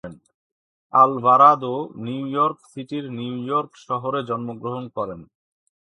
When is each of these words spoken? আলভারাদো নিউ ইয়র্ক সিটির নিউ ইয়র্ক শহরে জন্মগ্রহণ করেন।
আলভারাদো 0.93 1.75
নিউ 2.05 2.23
ইয়র্ক 2.27 2.57
সিটির 2.71 3.05
নিউ 3.17 3.35
ইয়র্ক 3.45 3.71
শহরে 3.87 4.19
জন্মগ্রহণ 4.29 4.83
করেন। 4.97 5.19